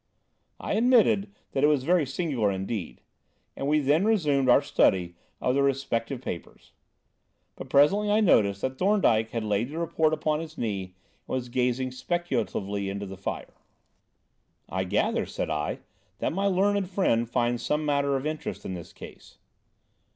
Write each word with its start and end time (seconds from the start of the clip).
I 0.59 0.73
admitted 0.73 1.29
that 1.51 1.63
it 1.63 1.67
was 1.67 1.83
very 1.83 2.07
singular 2.07 2.49
indeed, 2.51 3.01
and 3.55 3.67
we 3.67 3.77
then 3.77 4.03
resumed 4.03 4.49
our 4.49 4.63
study 4.63 5.13
of 5.39 5.53
the 5.53 5.61
respective 5.61 6.23
papers. 6.23 6.71
But 7.55 7.69
presently 7.69 8.09
I 8.09 8.19
noticed 8.19 8.61
that 8.61 8.79
Thorndyke 8.79 9.29
had 9.29 9.43
laid 9.43 9.69
the 9.69 9.77
report 9.77 10.11
upon 10.11 10.39
his 10.39 10.57
knee, 10.57 10.83
and 10.85 10.93
was 11.27 11.49
gazing 11.49 11.91
speculatively 11.91 12.89
into 12.89 13.05
the 13.05 13.15
fire. 13.15 13.53
"I 14.67 14.85
gather," 14.85 15.27
said 15.27 15.51
I, 15.51 15.81
"that 16.17 16.33
my 16.33 16.47
learned 16.47 16.89
friend 16.89 17.29
finds 17.29 17.61
some 17.61 17.85
matter 17.85 18.15
of 18.15 18.25
interest 18.25 18.65
in 18.65 18.73
this 18.73 18.93
case." 18.93 19.37